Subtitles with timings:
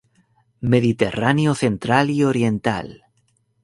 [0.61, 3.03] Mediterráneo central y oriental.